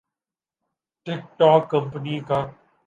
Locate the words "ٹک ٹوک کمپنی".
1.07-2.15